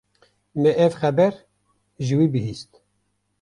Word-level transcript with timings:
Me 0.61 0.71
ev 0.85 0.93
xeber 1.01 1.33
ji 2.05 2.13
wî 2.19 2.27
bihîst. 2.33 2.71